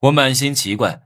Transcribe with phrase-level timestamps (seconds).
[0.00, 1.02] 我满心奇怪，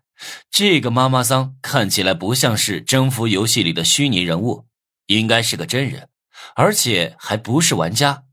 [0.50, 4.66] 这个妈妈桑看起来不像是征服游戏里的虚拟人物，
[5.06, 6.08] 应该是个真人，
[6.54, 8.24] 而且还不是玩家。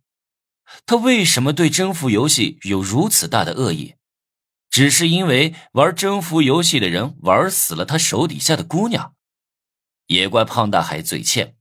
[0.85, 3.95] 他为什么对征服游戏有如此大的恶意？
[4.69, 9.15] 只是因为玩征服游戏的人玩死了他手底下的姑娘？
[10.07, 11.55] 也怪胖大海嘴欠，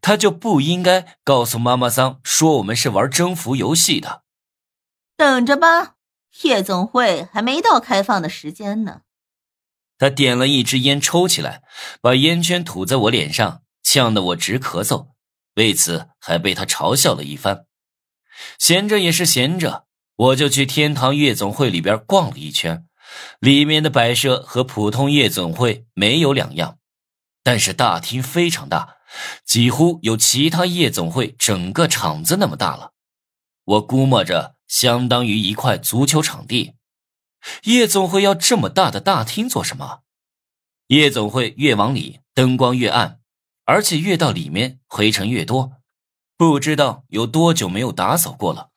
[0.00, 4.24] 他就不应该告诉妈妈桑说我们是玩征服游戏的。
[5.16, 5.96] 等着吧，
[6.42, 9.02] 夜总会还没到开放的时间呢。
[9.98, 11.62] 他点了一支烟抽起来，
[12.00, 15.08] 把烟圈吐在我脸上，呛得我直咳嗽。
[15.54, 17.66] 为此还被他嘲笑了一番。
[18.58, 22.88] 闲着也是闲着，我就去天堂夜总会里边逛了一圈，
[23.38, 26.78] 里面的摆设和普通夜总会没有两样，
[27.44, 28.96] 但是大厅非常大，
[29.44, 32.92] 几乎有其他夜总会整个场子那么大了。
[33.64, 36.72] 我估摸着相当于一块足球场地。
[37.64, 40.00] 夜总会要这么大的大厅做什么？
[40.86, 43.20] 夜总会越往里，灯光越暗，
[43.66, 45.72] 而且越到里面灰尘越多。
[46.38, 48.70] 不知道有多久没有打扫过了，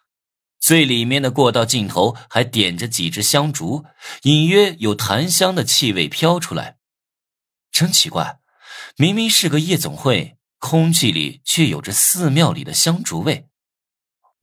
[0.59, 3.85] 最里面的过道尽头还点着几支香烛，
[4.23, 6.77] 隐约有檀香的气味飘出来。
[7.71, 8.39] 真奇怪，
[8.97, 13.47] 明明是个夜总会，空气里却有着寺庙里的香烛味。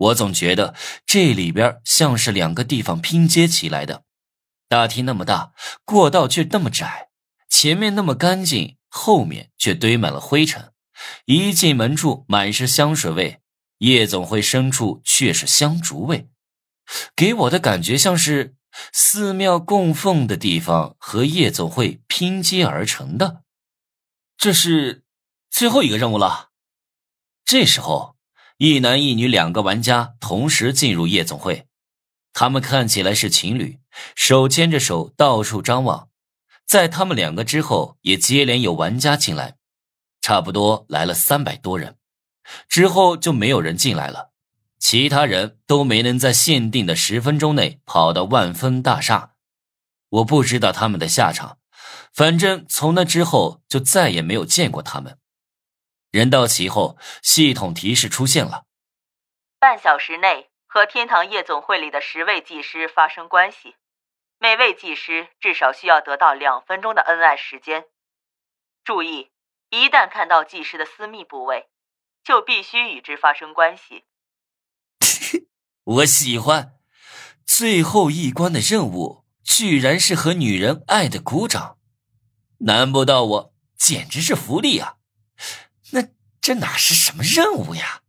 [0.02, 0.74] 我总觉得
[1.06, 4.04] 这里边像是两个地方拼接起来的。
[4.68, 5.52] 大厅那么大，
[5.84, 7.10] 过道却那么窄，
[7.48, 10.72] 前面那么干净，后面却堆满了灰尘。
[11.26, 13.40] 一进门处满是香水味，
[13.78, 16.28] 夜总会深处却是香烛味，
[17.14, 18.56] 给我的感觉像是
[18.92, 23.42] 寺庙供奉的地方和夜总会拼接而成的。
[24.36, 25.04] 这是
[25.50, 26.50] 最后一个任务了。
[27.44, 28.11] 这时候，
[28.64, 31.66] 一男一女两个玩家同时进入夜总会，
[32.32, 33.80] 他们看起来是情侣，
[34.14, 36.10] 手牵着手到处张望。
[36.64, 39.56] 在他们两个之后，也接连有玩家进来。
[40.20, 41.96] 差不多来了三百多人，
[42.68, 44.30] 之后就没有人进来了，
[44.78, 49.32] 其他人都没能在限定的十分钟内跑到万丰大厦。
[50.08, 51.58] 我不知道他们的下场，
[52.14, 55.18] 反正从那之后就再也没有见过他们。
[56.12, 58.66] 人到齐后，系统提示出现了：
[59.58, 63.74] 半小时内和天堂夜总会里的十位技师发生关系，
[64.38, 67.86] 每位技师至少需要得到两分钟的恩爱时间。
[68.84, 69.30] 注意。
[69.74, 71.70] 一旦看到技师的私密部位，
[72.22, 74.04] 就必须与之发生关系。
[75.82, 76.74] 我喜欢，
[77.46, 81.78] 最后一关的任务居然是和女人爱的鼓掌，
[82.58, 84.98] 难不到我简直是福利啊！
[85.92, 86.06] 那
[86.40, 88.01] 这哪是什么任务呀？